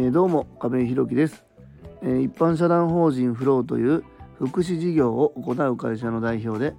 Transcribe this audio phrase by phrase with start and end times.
[0.00, 1.44] え、どうも亀井弘樹です、
[2.02, 4.04] え、一般社団法人フローという
[4.38, 6.76] 福祉事業を行う会社の代表で、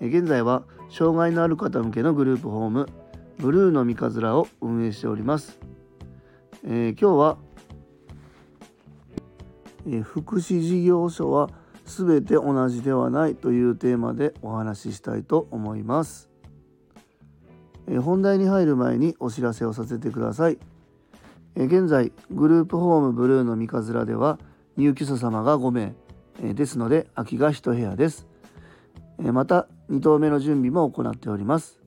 [0.00, 2.88] え、現在は障害のある方向けのグループホーム
[3.38, 5.60] ブルーの三日面を運営しております、
[6.64, 7.38] え今日は、
[9.88, 11.50] え福祉事業所は
[11.84, 16.28] すべて同じではないというテーマでお話ししたいと思います、
[17.86, 20.58] え本題に入る前にお知らせをさせてください。
[21.56, 24.38] 現在グループホームブルーの三日面では
[24.76, 25.94] 入居者様が5名
[26.52, 28.26] ですので空きが1部屋です。
[29.18, 31.80] また2棟目の準備も行っております。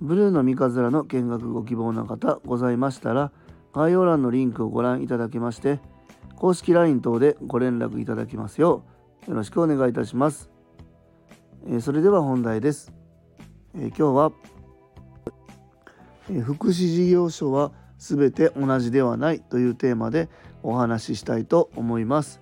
[0.00, 3.32] ブルーの三日面の見学ご希望の方ございましたら
[3.74, 5.80] 概要欄のリンクをご覧いただきまして
[6.36, 8.84] 公式 LINE 等でご連絡いただきますよ
[9.26, 10.50] うよろしくお願いいたします。
[11.80, 12.92] それでは本題です。
[13.74, 14.32] 今日は
[16.44, 20.28] 福祉事業所は全て同じではないというテーマで
[20.62, 22.40] お話ししたいと思います。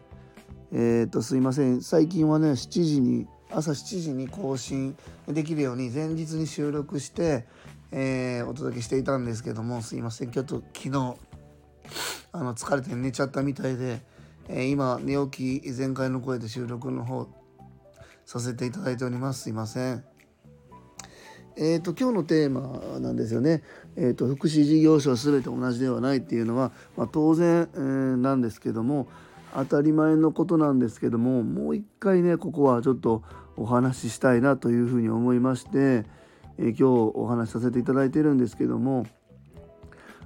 [0.73, 4.97] えっ、とすいません最近はね7時に朝7時に更新
[5.29, 7.47] できるように前日に収録して、
[7.93, 11.15] えー、お届けしていたんですけどもすいませんちょっと昨日
[12.33, 14.01] あの疲れて寝ちゃったみたいで、
[14.49, 17.29] えー、今寝起き全開の声で収録の方
[18.25, 20.16] させていただいておりますすいません。
[21.59, 23.63] えーと、今日のテーマなんですよね、
[23.97, 29.09] えーと、福祉事業所は全て同じではないっていうのは、まあ、当然、えー、なんですけども
[29.55, 33.23] 当たり前のことなんですけどももう一回ねここはちょっと
[33.57, 36.05] お話ししたいなというふうに思いまして、
[36.59, 36.83] えー、今日
[37.15, 39.07] お話しさせていただいてるんですけども、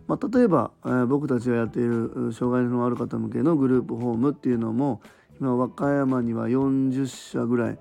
[0.08, 5.00] まあ、例えば、えー、僕たちがやっている障害のある方向けのグループホームっていうのも
[5.40, 7.78] 今和歌山には40社ぐらい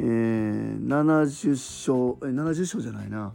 [0.00, 3.32] ー、70章え70章じゃないな。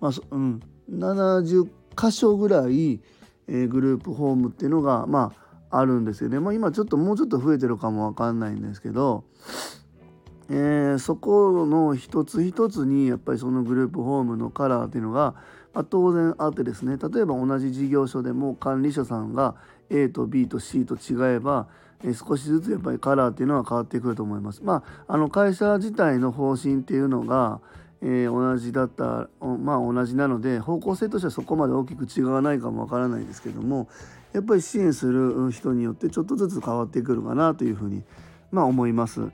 [0.00, 0.60] まあうん。
[0.90, 1.66] 70
[1.96, 3.00] 箇所ぐらい、
[3.48, 5.32] えー、グループホームっていうのがま
[5.70, 9.24] ああるんですよね、まあ、今ちょっともうちょっと増えてるかもわかんないんですけど、
[10.50, 15.34] えー、そこの一つ一つにやっぱりそのグループホームのカラーっていうのが、
[15.74, 19.54] あ、当然あってですね例えば同じ事業所でも管理者さんが
[19.90, 21.66] A と B と C と違えば
[22.12, 24.62] 少しずつやっぱりカラーっていうのは変わってくると思います。
[24.62, 27.60] まあ、あの会社自体の方針っていうのが、
[28.02, 33.88] えー、同じだったまあ同じなので方向性としてはそこまで大きく違わないかもわからないですけども
[34.34, 38.02] やっぱり支援する人によってちょっとずつ変わってくるかなというふうに、
[38.50, 39.30] まあ、思います。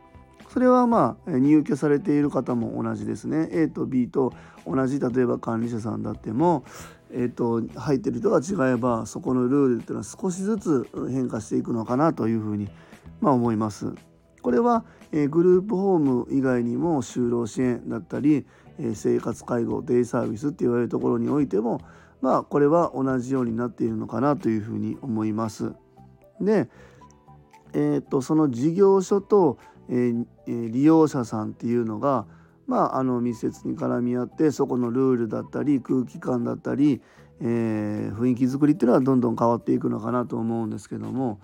[0.52, 4.32] それはまあ入居されている方も同じですね A と B と
[4.66, 6.64] 同じ例えば管理者さんだっても、
[7.12, 12.68] えーと、入ってる人が違えばそこのルールっていうのは少しずつ変化していくのかなというふうに、
[13.20, 13.92] まあ、思います。
[14.42, 18.46] これは、えー、グループホーム以外にも就労支援だったり、
[18.78, 21.80] えー、生活介護デイサービスって言われるところにおいても
[22.22, 25.74] まあこれは同じようになっているのかなというふうに思います。
[26.40, 26.68] で、
[27.72, 29.58] えーとその事業所と
[29.90, 30.14] え、
[30.46, 32.26] 利用者さんっていうのが、
[32.66, 37.00] まあ、あの密接に絡み合ってそこのルールだったり空気感だったり、
[37.40, 41.40] えー、雰囲気づくりっていうのはどんどん変わっていくのかなと思うんですけども、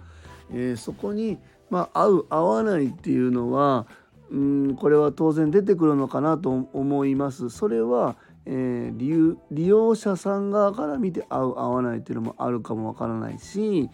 [0.53, 3.89] えー、そこに、まあ、合う合わないっていうのは
[4.31, 7.51] うんこれは当然出てくるのかなと思います。
[7.51, 13.91] それはえー、利用者さん側から見て合う合わないっていうのもあるかもわからないし、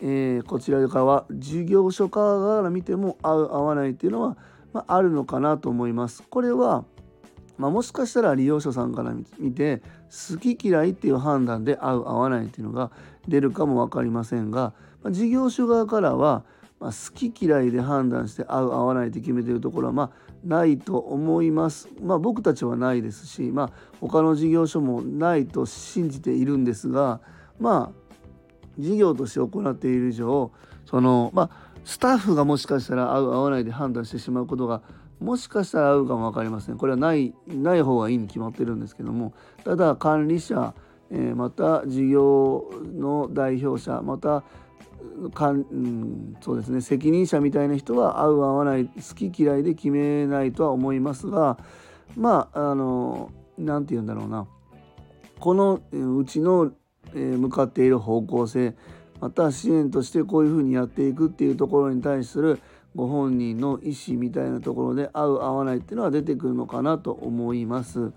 [0.00, 4.36] えー、こちら側は事業所側から見ても合う合わないっていうのは、
[4.72, 6.22] まあ、あるのかなと思います。
[6.22, 6.84] これは、
[7.58, 9.82] まあ、もしかしたら利用者さんから見て
[10.30, 12.92] 好き嫌いっていう判断で合う合わないっていうのが
[13.26, 16.44] 出るかも分かりませんが、まあ、事業所側からは、
[16.78, 20.10] まあ、好き嫌いで判断して合う合わないって決めてるところはまあ
[20.44, 21.88] ないと思います。
[22.02, 23.70] まあ僕たちはないですし、まあ
[24.00, 27.20] 他の事業所もないと信じているんですが、
[27.58, 28.06] まあ
[28.78, 30.50] 事業として行っている以上
[30.84, 34.82] そのまあスタッフがもしかしたら合う合わないで判断してしまうことが
[35.20, 39.32] もしかしたら合うかも分かりませんこれはないない方がいいに決まってるんですけども
[39.64, 40.74] ただ管理者、
[41.10, 44.44] えー、また事業の代表者また
[45.32, 46.80] かん、そうですね。
[46.80, 51.58] 責任者みたいな人は合う合わない好き嫌いで決めないとは思いますが
[52.16, 54.46] まああの何て言うんだろうな。
[55.38, 56.72] このうちの
[57.12, 58.74] 向かっている方向性
[59.20, 62.60] また支援としてこういうふうにやっていくっていうところに対する
[62.94, 68.12] ご本人の意思みたいなところで合う合わないっていうのは出てくるのかなと思います。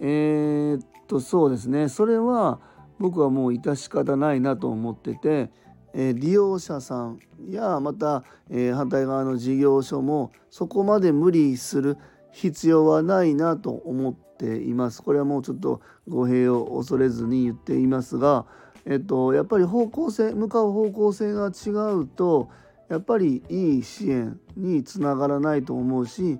[0.00, 1.88] えー、っとそうですね。
[1.88, 2.60] それは
[2.98, 5.50] 僕はもう致し方ないなと思ってて、
[5.96, 11.96] 利用者さんやまた、え、反対側の事業所もそこまで無理する
[12.32, 15.02] 必要はないなと思っています。
[15.02, 18.44] これはもうちょっと語弊を恐れずに言っていますが、
[18.84, 22.50] えっと、やっぱり方向性向かう方向性が違うと
[22.88, 26.38] やっぱりいい支援につながらないと思うし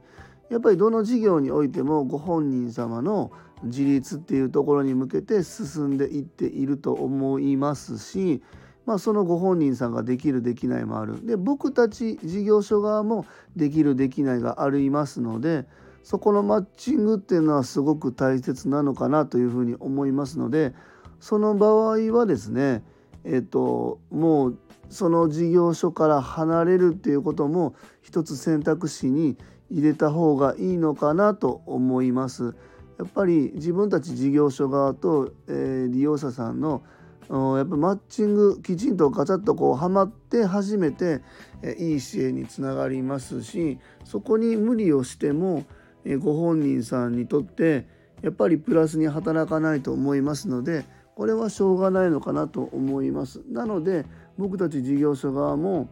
[0.48, 3.32] やっぱりどの事業においてもご本人様の
[3.64, 8.42] 自立っていうところに向けて進んでいっていると思いますし、
[8.86, 15.66] まあ、そのご本人さんができるできないもあるで僕たち事業所側もできるできないがありますので
[16.04, 20.72] そこのマッチングっていうのはすごく大切なのかなというふうに思いますので
[21.18, 22.84] その場合はですね
[23.24, 29.36] えっともうその事業所から離れるっていうことも一つ選択肢に
[29.68, 32.54] 入れた方がいいのかなと思います。
[32.98, 36.82] やっぱり自分たち事業所側と、えー、利用者さんの
[37.28, 41.22] やっぱマッチングきちんとガチャッとこうはまって初めて、
[41.62, 45.64] え、いい支援につながりますしそこに無理をしても、
[46.04, 47.86] え、ご本人さんにとって
[48.22, 50.84] やっぱりプラスに働かないと思いますので
[51.16, 53.42] これはしょうがないのかなと思います。
[53.48, 54.04] なので
[54.38, 55.88] 僕たち事業所側も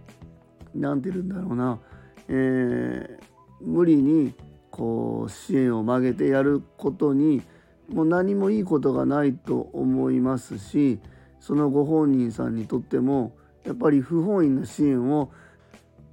[0.74, 1.80] 何て言うんだろうな、
[2.28, 4.34] えー、無理に
[4.70, 7.42] こう支援を曲げてやることに
[7.88, 11.00] もう何もいいことがないと思いますし
[11.44, 15.30] そのご本人さんにとってもやっぱり不本意な支援を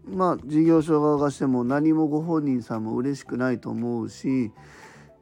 [0.03, 4.51] まあ事業所側がしても何もご本人さんも嬉しくないと思うし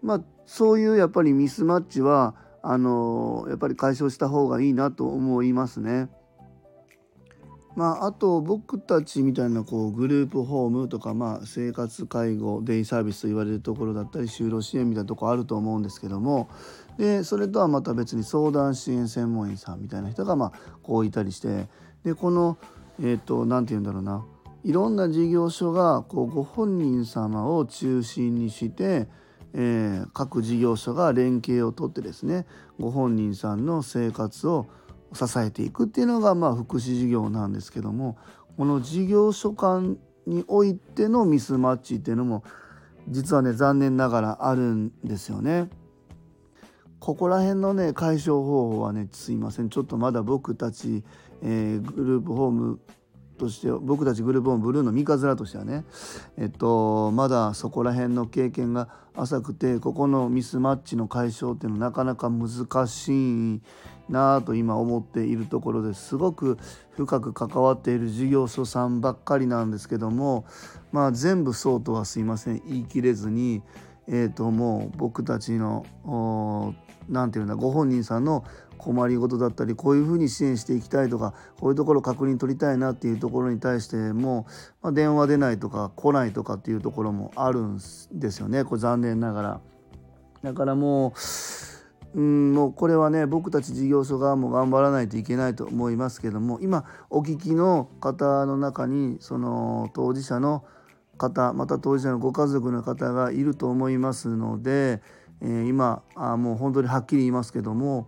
[0.01, 2.33] まあそういうやっぱりミスマッチは
[2.63, 6.09] あのやっぱり解消した方がいいなと思いますね。
[7.75, 16.49] まあ、あと僕たちみたいなこうグループホームとか、まあ、生活介護デイサービスと言われるところだったり就労支援みたいなとこあると思うんですけども
[16.99, 20.51] でそれとはまた別に相談支援専門員さんみたいな人がまあ
[20.83, 21.69] こういたりして
[22.03, 22.57] でこの
[22.99, 24.25] えっ、ー、と何て言うんだろうな
[24.65, 29.07] いろんな事業所がこうご本人様を中心にして、
[29.53, 32.45] えー、各事業所が連携をとってですね
[32.77, 34.67] ご本人さんの生活を
[35.13, 38.17] 支えていくっていうのがまあ福祉事業なんですけども
[38.57, 39.97] この事業所間
[40.27, 42.43] においてのミスマッチっていうのも
[43.07, 45.69] 実はね残念ながらあるんですよね。
[46.99, 49.69] ここら辺のね解消方法はねすいません。
[49.69, 51.03] ちょっとまだ僕たち、
[51.41, 52.79] えー、グループホーム
[53.37, 55.85] として僕たちグループホームブルーの三日面としてはね
[56.37, 63.61] えっとまだそこら辺の経験が浅くてここのミスマッチの解消っていうのはなかなか難しい
[64.09, 66.17] なと今思っているところです。
[66.17, 66.57] ごく
[66.97, 70.45] 深く関わっている事業所さんばっかりなんですけども
[70.91, 72.61] まあ全部そうとはすいません。
[72.67, 73.61] 言い切れずに
[74.09, 75.85] えーともう僕たちの
[77.07, 78.43] 何て言うんだご本人さんの
[78.77, 84.47] 困りごとだったりこういうふうに支援していきたいとかこういうところ確認取りたいなっていうところに対しても、
[84.81, 87.79] まあ、電話出ないとか来ないとかっていうところもあるん
[88.13, 89.61] ですよねこれ残念ながら。
[90.41, 91.13] だからも
[92.15, 100.63] ううんもうこれはね僕たち事業所側も頑張らないといけないと思いますけども今お聞きの方の中にその当事者の
[101.19, 105.03] 方また当事者のご家族の方がいると思いますので、
[105.41, 108.07] えー、今あもう本当にはっきり言いますけども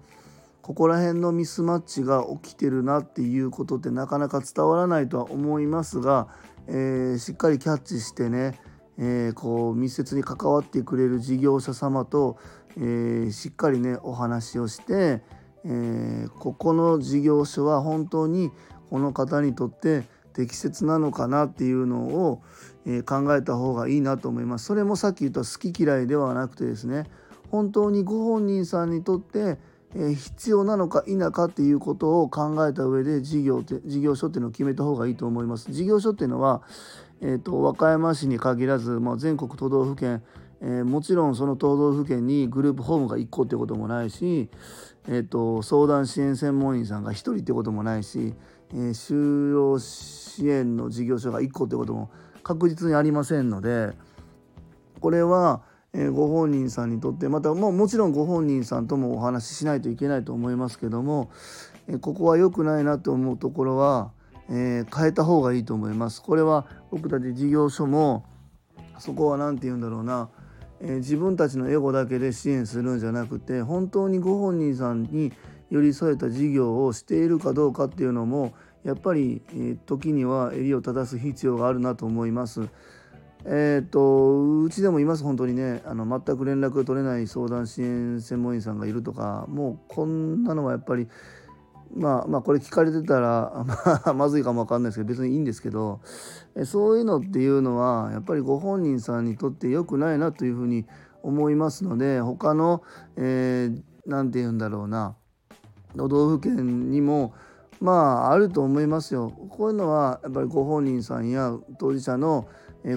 [0.64, 6.28] ここら辺のミスマッチが起きてるなっていうことってなかなか伝わらないとは思いますが、
[6.68, 8.60] えー、しっかりキャッチしてね、
[8.98, 12.38] えー、こう密接に関わってくれる事業者様と、
[12.78, 15.22] えー、しっかりねお話をして、
[15.66, 18.52] えここの事業所は本当に
[18.90, 20.04] この方にとって
[20.34, 22.42] 適切なのかなっていうのを、
[22.86, 24.66] え考えた方がいいなと思います。
[24.66, 27.06] それもさっき言った好き嫌いではなくてですね
[27.50, 29.58] 本当にご本人さんにとって
[29.96, 35.72] え必要なのか否かっていうことを考えた上で事業って事業所っていうのを決めた方がいいと思います。
[35.72, 36.62] 事業所っていうのは、
[37.22, 40.24] えーと、和歌山市に限らず、まあ、全国都道府県、
[40.62, 44.50] えー、もちろんその都道府県にグループホームが1個ってこともないし、
[45.08, 48.34] えーと、相談支援専門員さんが1人ってこともないし、
[48.74, 52.12] えー、就労支援の事業所が1個ってことも
[52.44, 53.92] 確実にありませんので
[55.00, 55.62] これは
[55.94, 61.30] え、ご本人さんにとってまたもうもちろんご本人さんともお話ししないといけないと思いますけども、
[61.88, 64.12] え、ここは良くないなと思うところは、
[64.50, 66.22] え、変えた方がいいと思います。
[66.22, 68.26] これは僕たち事業所も
[69.00, 70.30] そこは何て言うんだろうな、
[70.80, 75.34] え自分たちのエゴだけで支援するんじゃなくて本当にご本人さんに
[75.70, 78.54] 寄り添えた事業をしているかどうかっていうのも
[78.84, 79.42] やっぱり、
[79.86, 82.70] 時には襟を正す必要があるなと思います。
[83.46, 91.08] えっ、とうちでもいます本当にねあの全く連絡が取れない相談支援専門員さんがいるとかもうこんなのはやっぱり
[91.96, 93.66] まあまあこれ聞かれてたら、
[94.16, 96.00] ま、ずいかも分かんないですけど別にいいんですけど
[96.56, 100.86] えそういうのっていうのはやっぱりご本人さんにとって良くないなというふうに
[101.24, 102.84] 思いますので他の
[103.16, 105.16] 何、えー、て言うんだろうな
[105.96, 107.34] 都道府県にも
[107.82, 109.32] まああると思いますよ。
[109.50, 112.48] こういうのはやっぱりご本人さんや当事者の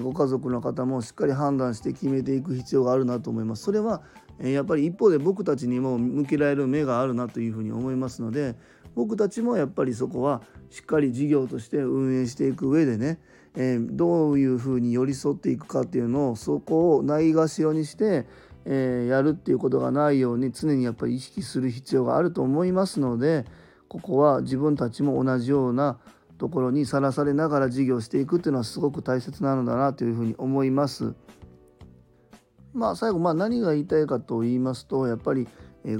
[0.01, 3.63] ご家族の方もしっかり判断して決めていく必要があるなと思います。
[3.63, 4.03] それは
[4.39, 8.55] やっぱり一方で僕たちにも向けられる目があるなというふうに思いますので
[8.93, 13.19] 僕たちもやっぱりそこはしっかり事業として運営していく上でね、
[13.55, 18.25] え、どういうふうに寄り添っていくかっていうのをそこをないがしろにして、
[18.65, 23.45] えー、やるっていうことがないように常にやっぱり意識する必要があると思いますので
[23.87, 25.99] ここは自分たちも同じような
[26.37, 31.13] ところにさらされながら事業していくっていうのはすごく大切なのだなというふうに思います。
[32.73, 35.47] まあ最後まあ何が言いたいかと言いますとやっぱり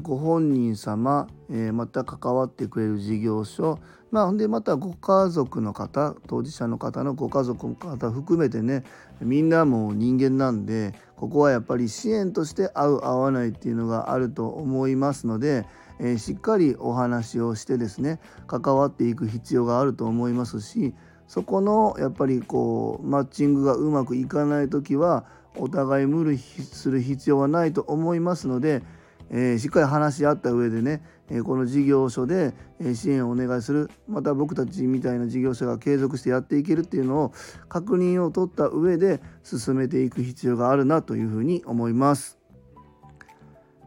[0.01, 1.27] ご本人様
[1.73, 3.79] また関わってくれる事業所
[4.15, 8.85] まあ、でまたご家族の方当事者の方のご家族の方含めてね
[9.19, 15.65] みんなも人間なんでここはやっぱり支援として合う合わないっていうのがあると思いますので、
[15.99, 20.93] えー、しっかりお話をしてですね関わっていく必要があると思いますし
[21.27, 25.25] そこのやっぱりこうマッチングがうまくいかない時は
[25.57, 28.83] お互い無理する必要はないと思いますので、
[29.29, 32.53] えー、しっかり話し合った上でね、えー、この事業所で
[32.93, 37.33] 支援をお願いするまた僕たちみたいな事業者が継続してやっていけるっていうのを
[37.69, 42.37] 確認を取った上で進めていく必要があるなというふうに思います。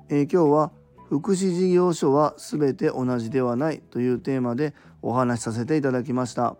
[0.09, 0.73] えー、今日は
[1.09, 6.57] 福祉事業所は全て同じではないというテーマでお話しさせていただきました。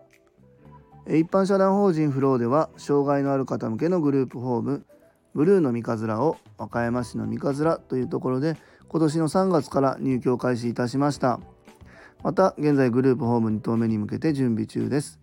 [1.17, 4.85] 一般社団法人フローでは障害のある方向けのグループホーム
[5.33, 11.39] ブルーの三日面を和歌山市の三日面というところで今年の3月から入居を開始いたしました
[12.23, 15.19] また現在グループホーム2棟目に向けて準備中です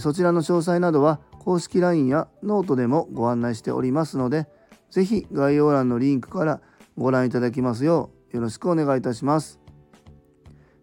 [0.00, 4.48] そちらの詳細などは公式 LINE やノートでもご案内しておりますので
[4.90, 6.60] 是非概要欄のリンクから
[6.96, 9.60] ご覧いただきますようよろしくお願いいたします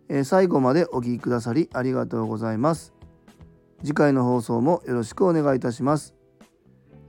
[0.10, 2.94] え最後までお聴きくださりありがとうございます
[3.82, 6.16] 次回の放送もよろしくお願いいたします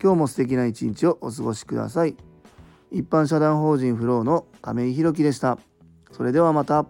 [0.02, 2.16] 今日も素敵な一日をお過ごしください。
[2.90, 5.59] 一般社団法人フローの亀井宏樹でした。
[6.11, 6.87] それではまた。